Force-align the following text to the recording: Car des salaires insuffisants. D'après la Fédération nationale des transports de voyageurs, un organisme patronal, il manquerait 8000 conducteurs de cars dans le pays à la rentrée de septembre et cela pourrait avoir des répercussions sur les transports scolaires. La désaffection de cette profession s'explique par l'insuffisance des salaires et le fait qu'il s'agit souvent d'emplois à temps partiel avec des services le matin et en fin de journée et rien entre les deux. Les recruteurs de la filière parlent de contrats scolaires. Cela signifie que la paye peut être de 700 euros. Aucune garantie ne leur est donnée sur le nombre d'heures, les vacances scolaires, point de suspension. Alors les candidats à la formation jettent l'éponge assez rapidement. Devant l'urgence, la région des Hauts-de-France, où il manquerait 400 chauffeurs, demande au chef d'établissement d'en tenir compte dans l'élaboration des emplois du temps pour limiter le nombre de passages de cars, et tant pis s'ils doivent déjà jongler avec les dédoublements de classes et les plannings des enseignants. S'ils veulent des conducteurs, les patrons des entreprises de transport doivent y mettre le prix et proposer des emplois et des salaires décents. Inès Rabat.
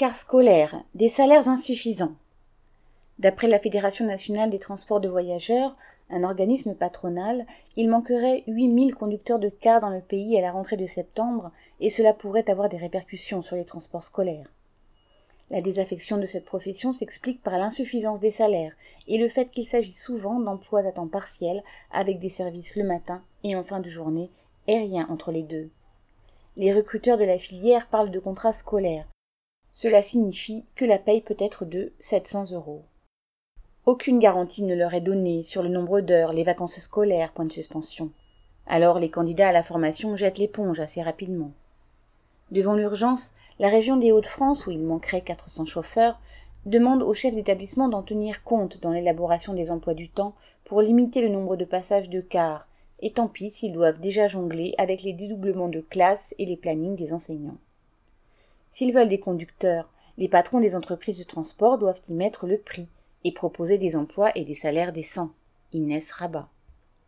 Car 0.00 0.16
des 0.94 1.10
salaires 1.10 1.46
insuffisants. 1.46 2.14
D'après 3.18 3.48
la 3.48 3.58
Fédération 3.58 4.06
nationale 4.06 4.48
des 4.48 4.58
transports 4.58 5.02
de 5.02 5.10
voyageurs, 5.10 5.76
un 6.08 6.24
organisme 6.24 6.74
patronal, 6.74 7.44
il 7.76 7.90
manquerait 7.90 8.42
8000 8.46 8.94
conducteurs 8.94 9.38
de 9.38 9.50
cars 9.50 9.82
dans 9.82 9.90
le 9.90 10.00
pays 10.00 10.38
à 10.38 10.40
la 10.40 10.52
rentrée 10.52 10.78
de 10.78 10.86
septembre 10.86 11.52
et 11.80 11.90
cela 11.90 12.14
pourrait 12.14 12.48
avoir 12.48 12.70
des 12.70 12.78
répercussions 12.78 13.42
sur 13.42 13.56
les 13.56 13.66
transports 13.66 14.02
scolaires. 14.02 14.50
La 15.50 15.60
désaffection 15.60 16.16
de 16.16 16.24
cette 16.24 16.46
profession 16.46 16.94
s'explique 16.94 17.42
par 17.42 17.58
l'insuffisance 17.58 18.20
des 18.20 18.30
salaires 18.30 18.72
et 19.06 19.18
le 19.18 19.28
fait 19.28 19.50
qu'il 19.50 19.66
s'agit 19.66 19.92
souvent 19.92 20.40
d'emplois 20.40 20.86
à 20.86 20.92
temps 20.92 21.08
partiel 21.08 21.62
avec 21.92 22.20
des 22.20 22.30
services 22.30 22.74
le 22.74 22.84
matin 22.84 23.22
et 23.44 23.54
en 23.54 23.64
fin 23.64 23.80
de 23.80 23.90
journée 23.90 24.30
et 24.66 24.78
rien 24.78 25.06
entre 25.10 25.30
les 25.30 25.42
deux. 25.42 25.68
Les 26.56 26.72
recruteurs 26.72 27.18
de 27.18 27.24
la 27.24 27.38
filière 27.38 27.86
parlent 27.88 28.10
de 28.10 28.18
contrats 28.18 28.54
scolaires. 28.54 29.04
Cela 29.72 30.02
signifie 30.02 30.64
que 30.74 30.84
la 30.84 30.98
paye 30.98 31.20
peut 31.20 31.36
être 31.38 31.64
de 31.64 31.92
700 32.00 32.52
euros. 32.52 32.82
Aucune 33.86 34.18
garantie 34.18 34.64
ne 34.64 34.74
leur 34.74 34.94
est 34.94 35.00
donnée 35.00 35.42
sur 35.42 35.62
le 35.62 35.68
nombre 35.68 36.00
d'heures, 36.00 36.32
les 36.32 36.44
vacances 36.44 36.80
scolaires, 36.80 37.32
point 37.32 37.44
de 37.44 37.52
suspension. 37.52 38.10
Alors 38.66 38.98
les 38.98 39.10
candidats 39.10 39.48
à 39.48 39.52
la 39.52 39.62
formation 39.62 40.16
jettent 40.16 40.38
l'éponge 40.38 40.80
assez 40.80 41.02
rapidement. 41.02 41.52
Devant 42.50 42.74
l'urgence, 42.74 43.34
la 43.58 43.68
région 43.68 43.96
des 43.96 44.12
Hauts-de-France, 44.12 44.66
où 44.66 44.70
il 44.70 44.80
manquerait 44.80 45.22
400 45.22 45.66
chauffeurs, 45.66 46.20
demande 46.66 47.02
au 47.02 47.14
chef 47.14 47.34
d'établissement 47.34 47.88
d'en 47.88 48.02
tenir 48.02 48.42
compte 48.42 48.80
dans 48.80 48.90
l'élaboration 48.90 49.54
des 49.54 49.70
emplois 49.70 49.94
du 49.94 50.08
temps 50.08 50.34
pour 50.64 50.82
limiter 50.82 51.22
le 51.22 51.28
nombre 51.28 51.56
de 51.56 51.64
passages 51.64 52.10
de 52.10 52.20
cars, 52.20 52.66
et 53.00 53.12
tant 53.12 53.28
pis 53.28 53.50
s'ils 53.50 53.72
doivent 53.72 54.00
déjà 54.00 54.28
jongler 54.28 54.74
avec 54.78 55.02
les 55.02 55.12
dédoublements 55.12 55.68
de 55.68 55.80
classes 55.80 56.34
et 56.38 56.44
les 56.44 56.56
plannings 56.56 56.96
des 56.96 57.12
enseignants. 57.12 57.56
S'ils 58.70 58.94
veulent 58.94 59.08
des 59.08 59.20
conducteurs, 59.20 59.90
les 60.16 60.28
patrons 60.28 60.60
des 60.60 60.76
entreprises 60.76 61.18
de 61.18 61.24
transport 61.24 61.78
doivent 61.78 62.02
y 62.08 62.14
mettre 62.14 62.46
le 62.46 62.58
prix 62.58 62.88
et 63.24 63.32
proposer 63.32 63.78
des 63.78 63.96
emplois 63.96 64.30
et 64.34 64.44
des 64.44 64.54
salaires 64.54 64.92
décents. 64.92 65.32
Inès 65.72 66.10
Rabat. 66.12 66.48